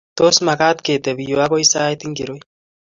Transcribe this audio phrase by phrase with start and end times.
[0.19, 2.35] Tos, magaat ketebii yu agoy sait ngiro?